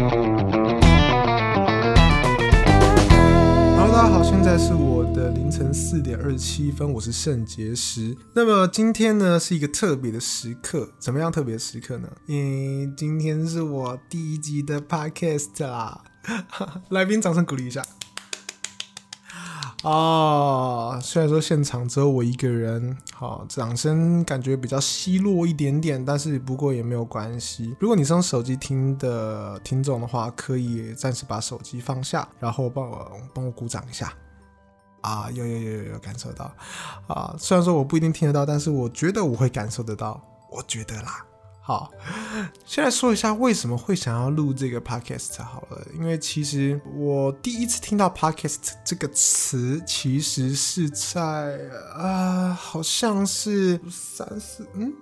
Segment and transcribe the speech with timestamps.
[0.00, 0.16] Hello，
[3.92, 8.16] 大家好，现在是我的凌晨四点二十七分，我是圣结石。
[8.32, 12.08] 那么今天呢是一个特别的时刻，怎么样特别时刻呢？
[12.24, 16.00] 因为今天是我第一集的 podcast 啦，
[16.88, 17.84] 来宾掌声鼓励一下。
[19.82, 27.74] 哦，虽然说现场只有我一个人，好，掌声感觉比较稀落一点点，但是不过也没有关系。
[27.80, 34.12] 如果你是用手机听的听众的话，可以暂时把手机放下，然后帮我帮我鼓掌一下。
[35.00, 36.52] 啊，有有有有有感受到，
[37.06, 41.24] 啊，虽然说我不一定听得到，但是我觉得我会感受得到，我觉得啦。
[41.62, 41.92] 好，
[42.64, 51.58] 先来说一下为什么会想要录这个 podcast 好了，因为其实我第一次听到 podcast 这个词，其实是在
[51.94, 54.92] 啊、好像是三四嗯。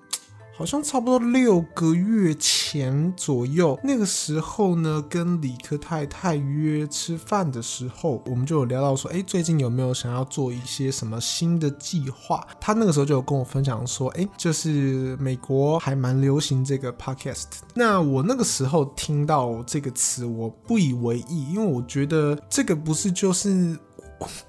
[0.58, 12.44] 好像差不多六个月前左右，那个时候呢，跟理科太太约吃饭的时候，我们就有聊到说，哎，最近有没有想要做一些什么新的计划？
[12.60, 17.44] 他那个时候就有跟我分享说，哎，就是美国还蛮流行这个 podcast。
[17.72, 23.78] 那我那个时候听到这个词，我不以为意，因为我觉得这个不是就是。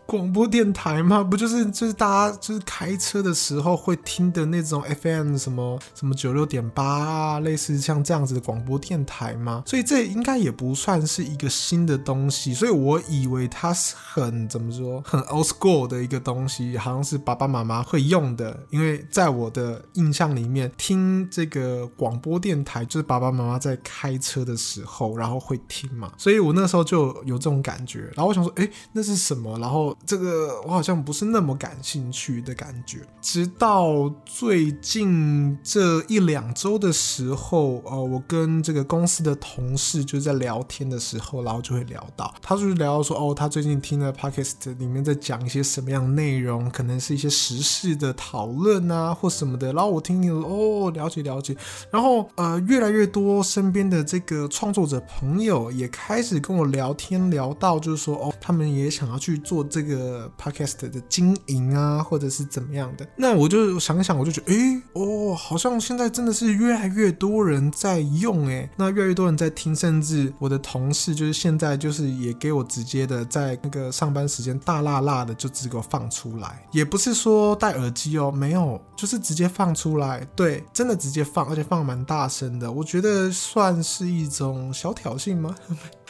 [0.06, 1.24] 广播电台吗？
[1.24, 9.62] 不就是就是大家就是开车的时候会听的那种 FM 什么什么九六点八啊，类似像这样子的广播电台吗？
[9.68, 18.60] 所以这应该也不算是一个新的东西，所以我以为它是很怎么说很 old school 的一个东西，好像是爸爸妈妈会用的。
[18.72, 28.10] 因为在我的印象里面，听这个广播电台就是爸爸妈妈在开车的时候，然后会听嘛，所以我那时候就有这种感觉。
[28.16, 29.59] 然后我想说，哎，那是什么？
[29.60, 51.56] 然后这个我好像不是那么感兴趣的感觉，直到最近这一两周的时候，呃，我跟这个公司的同事就在聊天的时候，然后就会聊到，他就是聊到说，哦，他最近听了 Podcast 里面在讲一些什么样内容，可能是一些时事的讨论啊，或什么的，然后我听听，哦，了解了解，
[51.92, 59.38] 然后呃，越来越多身边的这个创作者朋友也开始跟我聊天，聊到就是说，哦，他们也想要去。
[59.50, 85.56] 做这个 podcast 的经营啊，或者是怎么样的，那我就想想，我就觉得，哎，哦，好像现在真的是越来越多人在用，哎，那越来越多人在听，甚至我的同事就是现在就是也给我直接的在那个上班时间大辣辣的就直接给我放出来，也不是说戴耳机哦，没有，就是直接放出来，对，真的直接放，而且放蛮大声的，我觉得算是一种小挑衅吗？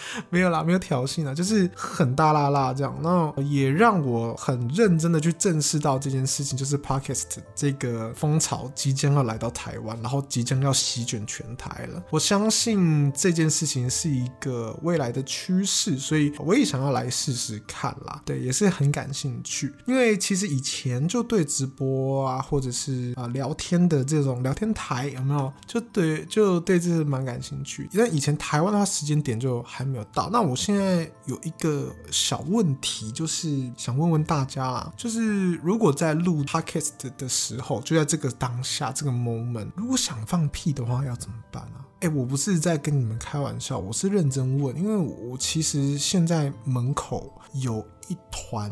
[0.29, 3.33] 没有啦，没有挑衅啊，就是很大啦啦这样，那。
[3.49, 12.03] 也让我很认真的去正视到这件事情，就是 Podcast 这个风潮即将要来到台湾，然后即将要席卷全台了。
[12.11, 18.21] 我相信这件事情是一个未来的趋势，所以我也想要来试试看啦。
[18.25, 27.89] 对，也是很感兴趣，因为其实以前就对直播啊，或者是啊聊天的这种聊天台有没有，就对就对这是蛮感兴趣。
[27.93, 30.29] 因为以前台湾的话时间点就还没有到。
[30.31, 33.09] 那我现在有一个小问题。
[33.11, 41.83] 就是想问问大家啊，就是如果在录 podcast 的时候，就在这个当下这个 moment，如果想放屁的话，要怎么办啊？
[42.01, 48.71] 哎、我不是在跟你们开玩笑，我是认真问，因为我其实现在门口有一团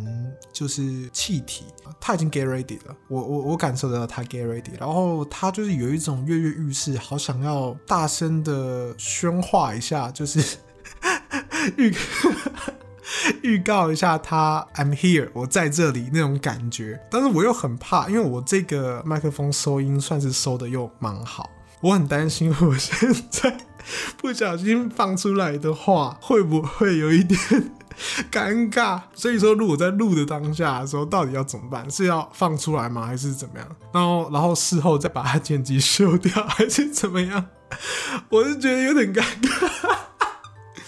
[0.53, 1.66] 就是气体，
[2.00, 10.57] 他已经 get ready 了，我我我感受得到他 get ready，然后他就是有一种跃跃欲试，好想要大声的喧哗一下，就是
[11.78, 11.94] 预。
[13.41, 23.57] 预告一下他，I'm here，我在这里那种感觉，但是我又很怕，因为我这个麦克风收音算是收的又蛮好，我很担心我现在
[24.17, 27.39] 不小心放出来的话，会不会有一点
[28.29, 29.00] 尴尬？
[29.13, 31.89] 所以说，如果在录的当下的时候，到底要怎么办？
[31.89, 33.06] 是要放出来吗？
[33.06, 33.67] 还是怎么样？
[33.94, 37.45] 然后，然后事后再把它剪辑修掉，还是怎么样？
[38.27, 39.97] 我是觉得有点尴尬。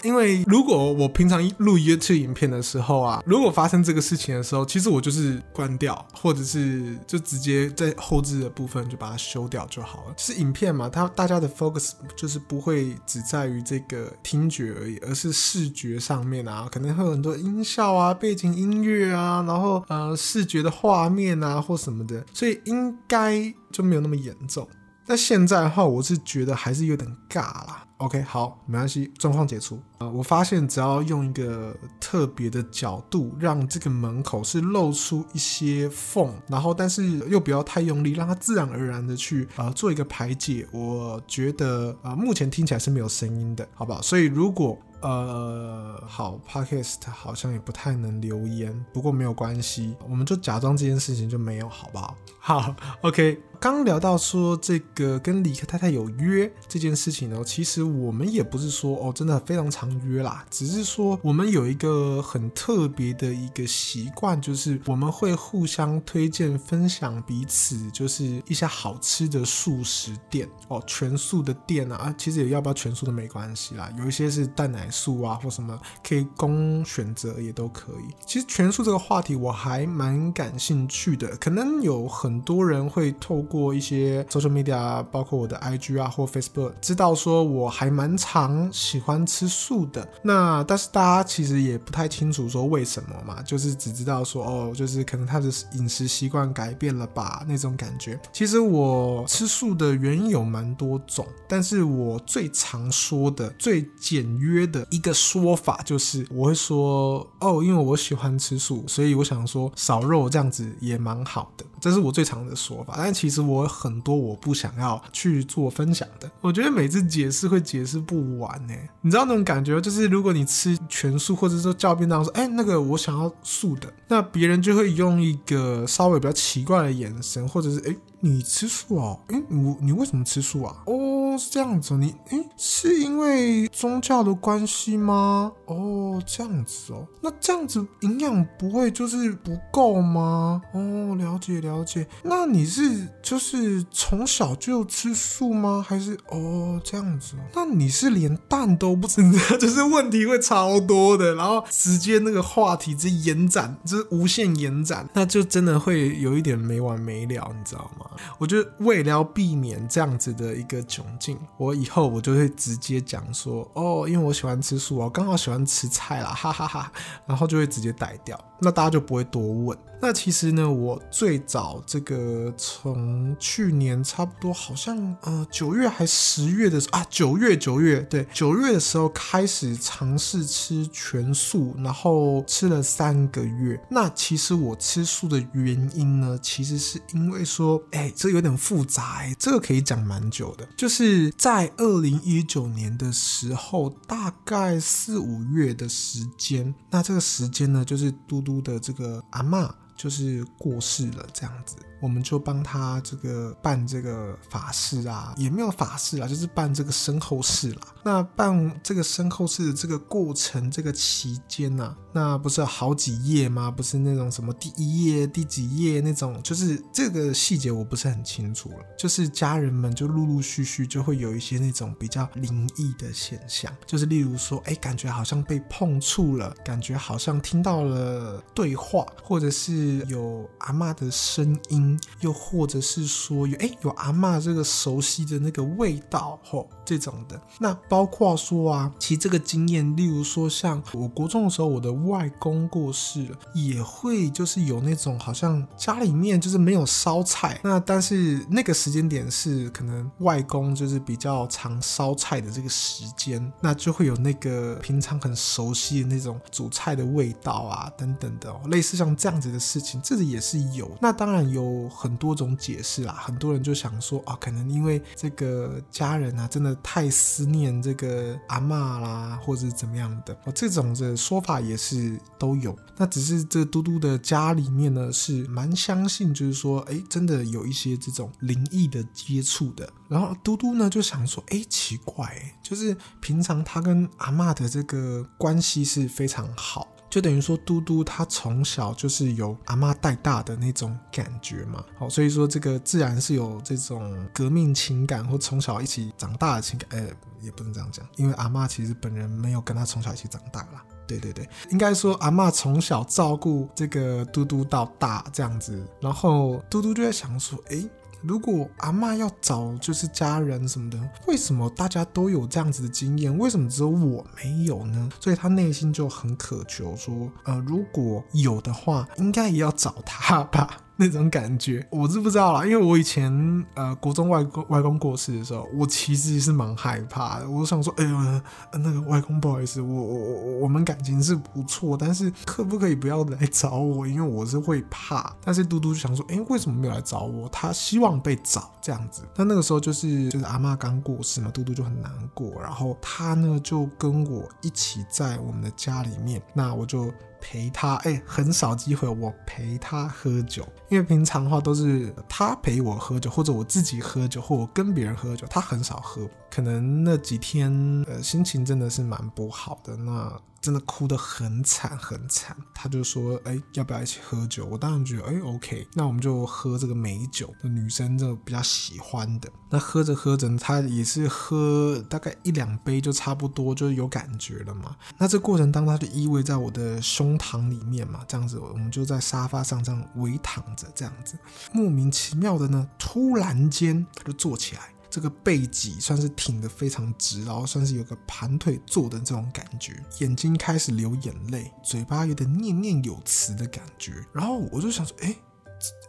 [0.04, 10.14] 因为如果我平常录 YouTube 影片的时候啊，如果发生这个事情的时候，其实我就是关掉，或者是就直接在后置的部分就把它修掉就好了。
[10.18, 24.68] 是影片嘛，它大家的 focus 就是不会只在于这个听觉而已，而是视觉上面啊，可能会有很多音效啊、背景音乐啊，然后呃视觉的画面啊或什么的，所以应该就没有那么严重。
[25.10, 27.84] 那现在的话，我是觉得还是有点尬啦。
[27.98, 29.82] OK，好，没关系，状况解除。
[29.98, 40.68] 呃，我发现只要用一个特别的角度，让这个门口是露出一些缝，然后但是又不要太用力，让它自然而然的去呃做一个排解。
[40.72, 44.00] 我觉得啊，目前听起来是没有声音的，好不好？
[44.04, 52.16] 所以如果呃，好，Podcast 好像也不太能留言，不过没有关系，我们就假装这件事情就没有，好不好？
[52.40, 53.42] 好，OK。
[53.62, 78.16] 刚聊到说这个跟李克太太有约这件事情呢，其实我们也不是说哦，真的非常常约啦，只是说我们有一个很特别的一个习惯，就是我们会互相推荐分享彼此，就是一些好吃的素食店哦，全素的店啊，其实也要不要全素的没关系啦，有一些是蛋奶素啊或什么可以供选择也都可以。
[78.26, 83.46] 其实全素这个话题我还蛮感兴趣的，可能有很多人会透。
[83.50, 90.08] 过一些 social media，包括我的 IG 啊或 Facebook，知道说我还蛮常喜欢吃素的。
[90.22, 98.20] 那但是大家其实也不太清楚说为什么嘛，就是只知道说哦，就是可能他的饮食习惯改变了吧那种感觉。
[98.32, 111.66] 其实我吃素的原因有蛮多种，但是我最常说的、最简约的一个说法就是，我会说哦，因为我喜欢吃素，所以我想说少肉这样子也蛮好的。
[111.80, 116.30] 这是我最常的说法，但其实我很多我不想要去做分享的。
[116.42, 127.96] 我觉得每次解释会解释不完呢，你知道那种感觉，就是如果你吃全素，或者说叫便当说，哎，那个我想要素的，那别人就会用一个稍微比较奇怪的眼神，或者是哎。
[128.22, 129.18] 你吃素啊？
[129.28, 130.76] 诶，你你为什么吃素啊？
[130.86, 131.96] 哦，是这样子。
[131.98, 135.52] 你诶，是因为宗教的关系吗？
[135.66, 137.08] 哦，这样子哦。
[137.22, 140.62] 那这样子营养不会就是不够吗？
[140.74, 142.08] 哦，了解了解。
[142.24, 145.84] 那你是就是从小就吃素吗？
[145.88, 147.36] 还是哦这样子？
[147.54, 149.22] 那你是连蛋都不吃？
[149.60, 158.06] 就是问题会超多的，然后直接那个话题直接延展，就是无限延展，那就真的会有一点没完没了，你知道吗？
[158.38, 166.92] 我觉得为了避免这样子的一个窘境，我以后我就会直接讲说，哦，因为我喜欢吃素哦，刚好喜欢吃菜啦，哈哈哈，
[167.26, 169.78] 然后就会直接逮掉，那大家就不会多问。
[170.02, 183.80] 那其实呢，我最早这个从去年差不多好像呃九月还十月的时候啊，九月九月对九月的时候开始尝试吃全素，然后吃了三个月。
[183.90, 190.66] 那其实我吃素的原因呢，其实是因为说，哎，这有点复杂哎，这个可以讲蛮久的。
[190.78, 199.70] 就是在二零一九年的时候，大概四五月的时间，那这个时间呢，就是嘟嘟的这个阿嬷
[200.00, 201.76] 就是过世了，这样子。
[202.02, 207.82] 我们就帮他这个办这个法事啊，也没有法事啊，就是办这个身后事啦。
[208.04, 213.70] 那办这个身后事的这个过程，这个期间呢、啊，那不是有好几页吗？
[213.70, 218.76] 不是那种什么第一页、第几页那种，就是这个细节我不是很清楚了。
[218.98, 231.89] 就是家人们就陆陆续续就会有一些那种比较灵异的现象，就是例如说，哎，感觉好像被碰触了，感觉好像听到了对话，或者是有阿嬷的声音。
[232.22, 261.60] 又或者是说有哎有阿嬷这个熟悉的那个味道吼，这种的，那包括说啊，其实这个经验，例如说像我国中的时候，我的外公过世了，也会就是有那种好像家里面就是没有烧菜，那但是那个时间点是可能外公就是比较常烧菜的这个时间，那就会有那个平常很熟悉的那种煮菜的味道啊等等的，哦类似像这样子的事情，这个也是有，那当然有。
[261.84, 272.78] 有很多种解释啦，很多人就想说啊，可能因为这个家人啊，真的太思念这个阿嬷啦，或者怎么样的，哦，这种的说法也是都有。
[272.98, 279.90] 那只是这嘟嘟的家里面呢，是蛮相信，就是说，哎，真的有一些这种灵异的接触的。
[280.08, 286.88] 然后嘟嘟呢就想说，哎，奇怪，就是平常他跟阿嬷的这个关系是非常好。
[287.10, 297.08] 就等于说，嘟嘟他从小就是由阿嬷带大的那种感觉嘛，好，所以说这个自然是有这种革命情感或从小一起长大的情感，呃，
[297.42, 300.84] 也不能这样讲，因为阿嬷其实本人没有跟他从小一起长大啦。
[301.08, 307.90] 对对对，应该说阿嬷从小照顾这个嘟嘟到大这样子，然后嘟嘟就在想说，诶。
[308.22, 315.10] 如果阿嬷要找就是家人什么的，为什么大家都有这样子的经验，为什么只有我没有呢？
[315.20, 320.78] 所以他内心就很渴求说，呃，如果有的话，应该也要找他吧。
[321.02, 323.32] 那种感觉，我是不知道啦，因为我以前
[323.74, 327.50] 呃国中外公外公过世的时候，我其实是蛮害怕的。
[327.50, 328.42] 我想说，哎呦，
[328.74, 334.06] 那个外公不好意思，我我我我们感情是不错，但是可不可以不要来找我？
[334.06, 335.34] 因为我是会怕。
[335.42, 337.48] 但是嘟嘟就想说，哎，为什么没有来找我？
[337.48, 339.22] 他希望被找这样子。
[339.38, 347.10] 那那个时候就是就是阿妈刚过世嘛，嘟嘟就很难过，然后他呢就跟我一起在我们的家里面，那我就。
[347.42, 356.28] 陪他哎、很少机会我陪他喝酒，因为平常的话都是他陪我喝酒，或者我自己喝酒，或我跟别人喝酒，他很少喝。
[356.50, 357.72] 可能那几天
[358.08, 362.56] 呃心情真的是蛮不好的，那真的哭得很惨很惨。
[362.74, 364.66] 他就说哎、要不要一起喝酒？
[364.66, 369.50] 我当然觉得哎、OK，那我们就喝这个美酒，女生就比较喜欢的。
[369.70, 374.96] 那喝着喝着，他也是喝大概一两杯就差不多就有感觉了嘛。
[375.18, 381.38] 那这过程当中，他就依偎在我的胸膛里面嘛，这样子我们就在沙发上这样围躺着，这样子
[381.72, 384.82] 莫名其妙的呢，突然间他就坐起来。
[385.10, 395.36] 这个背脊算是挺得非常直，然后算是有个盘腿坐的这种感觉，眼睛开始流眼泪，嘴巴有点念念有词的感觉，然后我就想说，哎。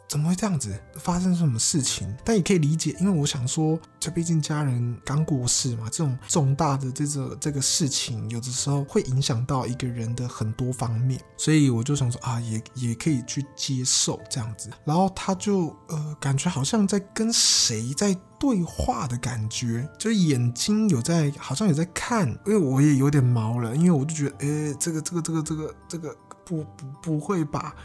[0.08, 0.76] 怎么会这样子？
[0.96, 2.12] 发生什么事情？
[2.24, 14.68] 但也可以理解，因为我想说，这毕竟家人刚过世嘛，这种重大的这个这个事情，有的时候会影响到一个人的很多方面，所以我就想说啊，也也可以去接受这样子。
[14.84, 22.28] 然后他就呃，感觉好像在跟谁在对话的感觉，就眼睛有在，好像有在看。
[22.44, 26.16] 因为我也有点毛了，因为我就觉得，哎，这个这个这个这个这个。
[26.50, 27.76] 不不不会吧，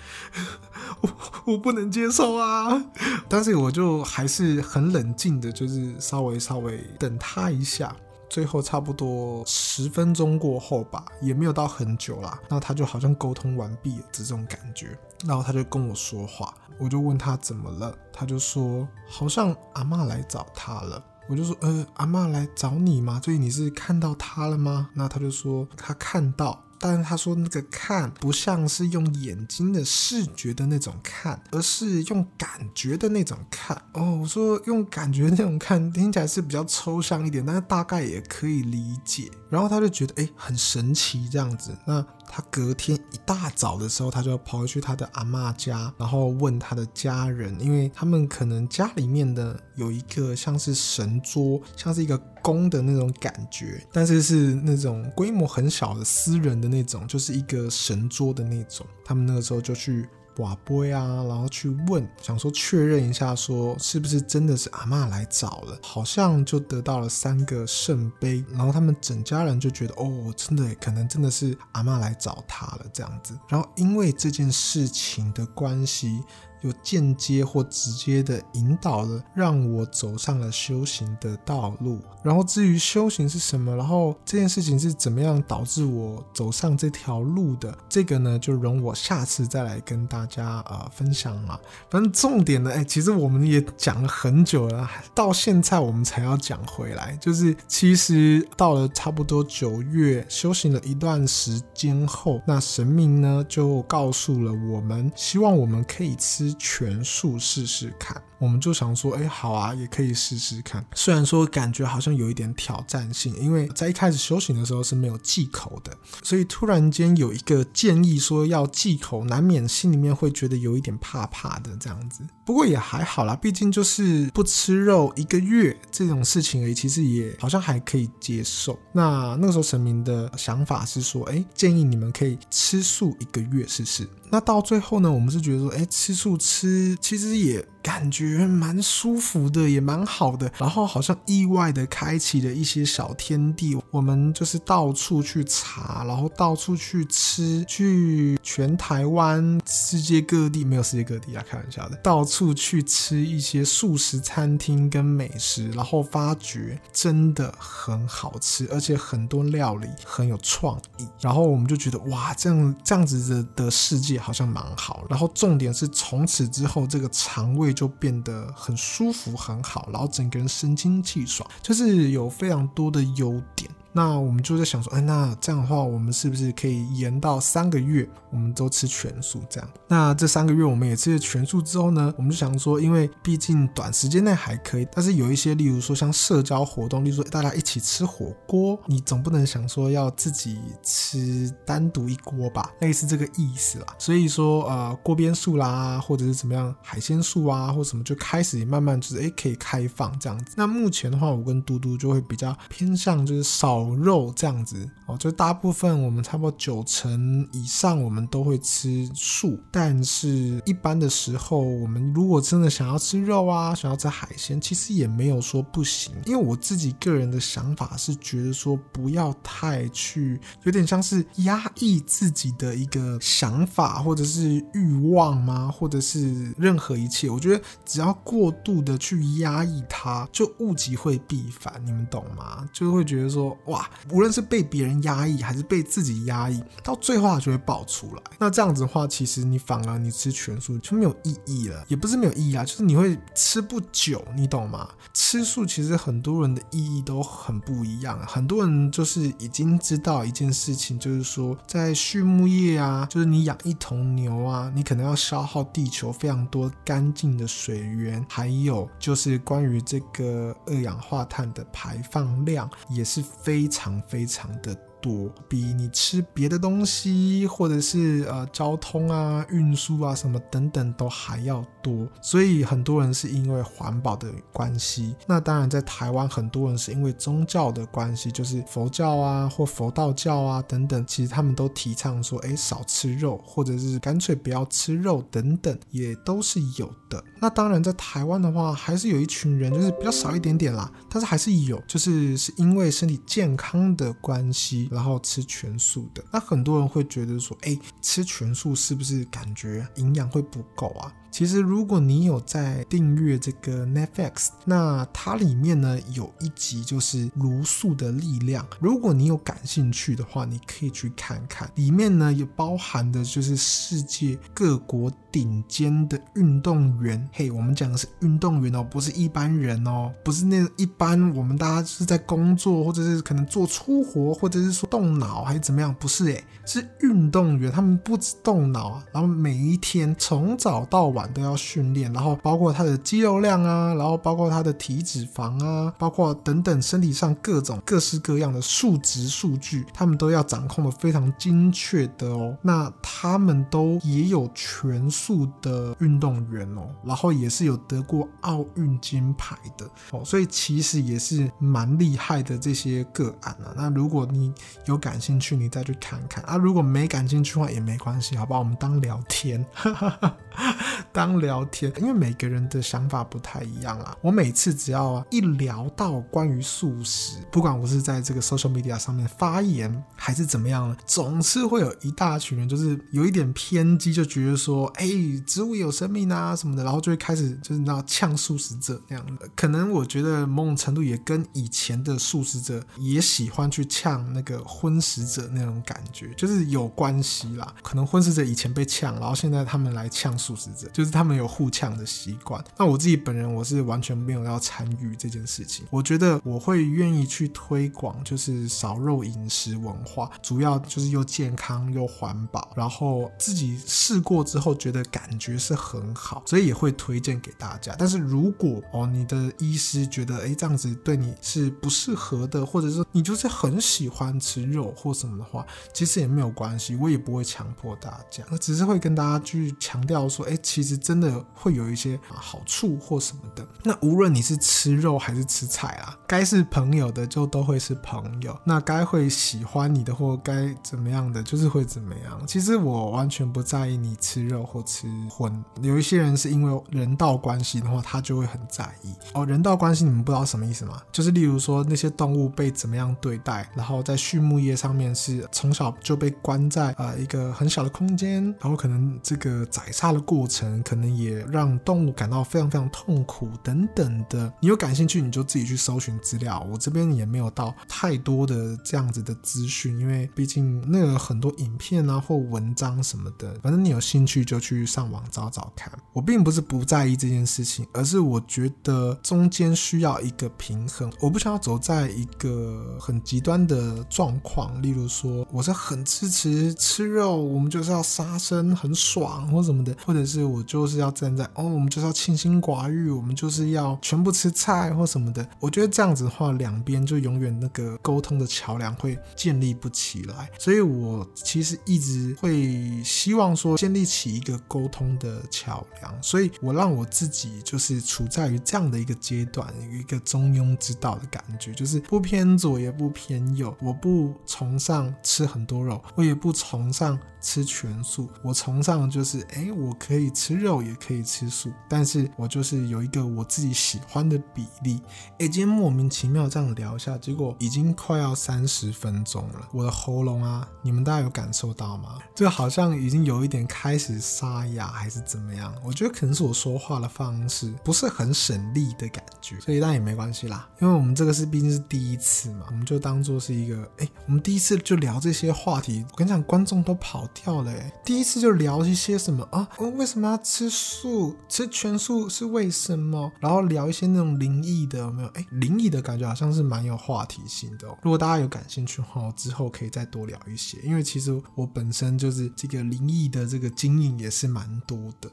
[1.01, 1.09] 我
[1.45, 2.83] 我不能接受啊！
[3.29, 7.95] 但是我就还是很冷静的，就是稍微稍微等他一下。
[8.27, 12.39] 最后差不多十分钟过后吧，也没有到很久啦。
[12.49, 21.01] 那他就好像沟通完毕了这种感觉，然后他就跟我说话，我就问他怎么了，他就说好像阿嬷来找他了。
[21.29, 23.21] 我就说呃，阿嬷来找你吗？
[23.23, 24.89] 所以你是看到他了吗？
[24.95, 26.64] 那他就说他看到。
[26.87, 33.75] 但是他说那个看不像是用眼睛的视觉的那种看，而是用感觉的那种看。
[33.93, 39.31] 哦，我说用感觉那种看听起来是比较抽象一点，但是大概也可以理解。
[39.49, 41.75] 然后他就觉得哎，很神奇这样子。
[41.87, 52.21] 那他隔天一大早的时候，他就跑去他的阿嬷家，然后问他的家人，因为他们可能家里面的有一个像是神桌，像是一个。
[52.45, 58.85] 宫的那种感觉，但是是那种规模很小的私人的那种，就是一个神桌的那种。
[59.03, 73.37] 他们那个时候就去瓦杯啊，然后去问，想说确认一下，说是不是真的是阿嬷来找了，好像就得到了三个圣杯，然后他们整家人就觉得哦，真的可能真的是阿嬷来找他了这样子。
[73.47, 76.23] 然后因为这件事情的关系。
[76.65, 81.99] 有间接或直接的引导了，让我走上了修行的道路。
[82.23, 91.59] 然后至于修行是什么，然后这件事情是怎么样导致我走上这条路的，这个呢，就容我下次再来跟大家呃分享了。
[91.91, 97.15] 反正重点呢，哎，其实我们也讲了很久了，到现在我们才要讲回来。
[97.21, 106.54] 就是其实到了差不多九月，修行了一段时间后，那神明呢就告诉了我们，希望我们可以吃。
[106.57, 108.21] 全数试试看。
[108.37, 110.85] 我们就想说，哎，好啊，也可以试试看。
[110.93, 122.23] 虽然说感觉好像有一点挑战性，因为在一开始修行的时候是没有忌口的，所以突然间有一个建议说要忌口，难免心里面会觉得有一点怕怕的这样子。
[122.45, 128.79] 不过也还好啦，毕竟就是不吃肉一个月这种事情而已，其实也好像还可以接受。
[128.93, 134.07] 那那个时候神明的想法是说，哎，建议你们可以吃素一个月试试。
[134.29, 137.65] 那到最后呢，我们是觉得说，哎，吃素吃其实也。
[137.85, 140.51] 感觉蛮舒服的，也蛮好的。
[140.57, 143.77] 然后好像意外的开启了一些小天地。
[143.91, 161.07] 我们就是到处去查，然后到处去吃，去全台湾、世界各地，没有世界各地啊，开玩笑的，到处去吃一些素食餐厅跟美食，然后发觉真的很好吃，而且很多料理很有创意。
[161.21, 165.05] 然后我们就觉得哇，这样这样子的的世界好像蛮好。
[165.07, 167.74] 然后重点是从此之后，这个肠胃。
[167.75, 173.69] 就变得很舒服很好，然后整个人神清气爽，就是有非常多的优点。
[173.95, 179.69] 那我们就在想说，哎，那这样的话，我们是不是可以延到三个月，我们都吃全素这样？
[179.87, 193.85] 那这三个月我们也吃了全素之后呢，我们就想说，因为毕竟短时间内还可以，但是有一些，例如说像社交活动，例如说大家一起吃火锅，你总不能想说要自己吃单独一锅吧，类似这个意思啦。
[193.97, 200.53] 所以说，呃，锅边素啦，或者是怎么样海鲜素啊，或什么就开始慢慢就是哎可以开放这样子。
[200.57, 216.13] 那目前的话，我跟嘟嘟就会比较偏向就是少肉这样子哦，就大部分我们差不多九成以上我们都会吃素，但是一般的时候，我们如果真的想要吃肉啊，想要吃海鲜，其实也没有说不行。
[216.25, 225.69] 因为我自己个人的想法是觉得说不要太去，有点像是压抑自己的一个想法或者是欲望吗？
[225.69, 232.67] 或者是任何一切，我觉得只要过度的去压抑它，就物极会必反，你们懂吗？
[232.71, 233.74] 就会觉得说哇，
[234.11, 238.21] 无论是被别人压抑还是被自己压抑，到最后就会爆出来。
[238.37, 244.89] 那这样子的话，其实你反而你吃全素就没有意义了，也不是没有意义啊，就是你会吃不久，你懂吗？
[245.13, 264.77] 吃素其实很多人的意义都很不一样，很多人就是已经知道一件事情，就是说在畜牧业啊，就是你养一头牛啊，你可能要消耗地球非常多干净的水源，还有就是关于这个二氧化碳的排放量也是非非常非常的。
[265.05, 275.15] 多比你吃别的东西，或者是呃交通啊、运输啊什么等等都还要多，所以很多人是因为环保的关系。
[275.27, 287.23] 那当然，在台湾很多人是因为宗教的关系，就是佛教啊或佛道教啊等等，其实他们都提倡说，哎，少吃肉，或者是干脆不要吃肉等等，也都是有的。
[287.39, 294.89] 那当然，在台湾的话，还是有一群人，就是比较少一点点啦，但是还是有，就是是因为身体健康的关系。
[294.95, 301.13] 然后吃全素的，那很多人会觉得说，哎，吃全素是不是感觉营养会不够啊？
[301.37, 308.65] 其实，如果你有在订阅这个 Netflix，那它里面呢有一集就是茹素的力量。
[308.79, 311.69] 如果你有感兴趣的话，你可以去看看。
[311.75, 317.29] 里面呢也包含的就是世界各国顶尖的运动员。
[317.33, 325.93] 嘿，我们讲的是运动员哦，不是一般人哦，不是那一般我们大家是在工作或者是可能做粗活，或者是说动脑还是怎么样？
[325.99, 331.24] 不是诶，是运动员，他们不止动脑啊，然后每一天从早到晚。
[331.33, 342.57] 都要训练，然后包括他的肌肉量啊，然后包括他的体脂肪啊，包括等等身体上各种各式各样的数值数据，他们都要掌控的非常精确的哦。
[342.61, 353.73] 那他们都也有全速的运动员哦，然后也是有得过奥运金牌的哦，所以其实也是蛮厉害的这些个案啊。
[353.75, 354.53] 那如果你
[354.85, 356.57] 有感兴趣，你再去看看啊。
[356.57, 358.57] 如果没感兴趣的话也没关系，好吧？
[358.57, 359.65] 我们当聊天。
[361.15, 364.13] 当聊天，因为每个人的想法不太一样啊。
[364.19, 375.07] 我每次只要一聊到关于素食，不管我是在这个 social media 上面发言还是怎么样，总是会有一大群人，就是有一点偏激，就觉得说，哎，
[375.47, 379.47] 植物有生命啊什么的，然后就会开始就是你知道呛素食者那样的。
[379.55, 387.73] 可能我觉得某种程度也跟以前的素食者也喜欢去呛那个荤食者那种感觉，就是有关系啦。
[387.81, 392.63] 可能荤食者以前被呛，然后现在他们来呛素食者，就是他们有互呛的习惯。
[392.77, 395.85] 那我自己本人我是完全没有要参与这件事情。
[395.91, 407.95] 我觉得我会愿意去推广，就是少肉饮食文化，主要就是又健康又环保，然后自己试过之后觉得感觉是很好，所以也会推荐给大家。
[407.97, 423.65] 但是如果哦你的医师觉得哎这样子对你是不适合的，或者是你就是很喜欢吃肉或什么的话，其实也没有关系，我也不会强迫大家，我只是会跟大家去强调说，哎，其实真的会有一些好处或什么的。
[423.83, 428.57] 那无论你是吃肉还是吃菜啊，该是朋友的就都会是朋友。
[428.63, 432.41] 那该会喜欢你的或该怎么样的，就是会怎么样。
[432.47, 435.63] 其实我完全不在意你吃肉或吃荤。
[435.81, 439.13] 有一些人是因为人道关系的话，他就会很在意。
[439.33, 441.01] 哦，人道关系你们不知道什么意思吗？
[441.11, 450.81] 就是例如说那些动物被怎么样对待，然后在畜牧业上面是从小就被关在呃一个很小的空间，然后可能这个宰杀的过程。
[450.85, 454.53] 可能也让动物感到非常非常痛苦等等的。
[454.61, 456.65] 你有感兴趣，你就自己去搜寻资料。
[456.71, 465.91] 我这边也没有到太多的这样子的资讯，因为毕竟那个很多影片啊或文章什么的，反正你有兴趣就去上网找找看。
[466.13, 471.11] 我并不是不在意这件事情，而是我觉得中间需要一个平衡。
[471.19, 485.47] 我不想要走在一个很极端的状况，例如说我是很支持吃肉，我们就是要杀生很爽或什么的，或者是我就是要站在哦，我们就是要清心寡欲，我们就是要全部吃菜或什么的。
[485.59, 490.49] 我觉得这样子的话，两边就永远那个沟通的桥梁会建立不起来。
[490.59, 507.17] 所以我其实一直会希望说建立起一个沟通的桥梁，所以我让我自己就是处在于这样的一个阶段，有一个中庸之道的感觉，就是不偏左也不偏右，我不崇尚吃很多肉，我也不崇尚。
[507.45, 514.99] 吃全素，我崇尚就是，哎，我可以吃肉，也可以吃素，但是我就是有一个我自己喜欢的比例。
[515.37, 522.17] 哎，今天莫名其妙这样聊一下，结果已经快要三十分钟了，我的喉咙啊，你们大家有感受到吗？
[522.33, 525.71] 就好像已经有一点开始沙哑，还是怎么样？
[525.83, 537.29] 我觉得可能是我说话的方式不是很省力的感觉，所以但也没关系啦，因为我们这个是毕竟是第一次嘛，我们就当做是一个，哎，我们第一次就聊这些话题，我跟你讲，观众都跑。
[537.35, 537.71] 跳了，
[538.03, 539.67] 第一次就聊一些什么啊？
[539.77, 541.35] 我为什么要吃素？
[541.47, 543.31] 吃全素是为什么？
[543.39, 545.27] 然后聊一些那种灵异的，有没有？
[545.29, 547.97] 哎，灵异的感觉好像是蛮有话题性的哦。
[548.01, 555.29] 如果大家有感兴趣的话，我之后可以再多聊一些，因为其实我本身就是这个灵异的这个经验也是蛮多的。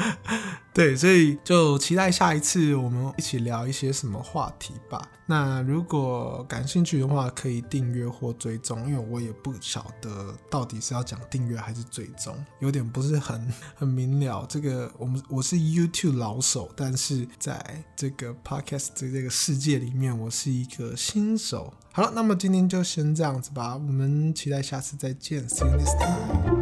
[0.72, 5.02] 对，所以就期待下一次我们一起聊一些什么话题吧。
[5.26, 14.46] 那如果感兴趣的话，可以订阅或追踪，因为我也不晓得到底是要讲订阅还是追踪，有点不是很很明了。
[14.48, 21.74] 这个我们我是 YouTube 老手，但是在这个 Podcast 的这个世界里面，我是一个新手。
[21.92, 26.60] 好了，那么今天就先这样子吧，我们期待下次再见，See you next time。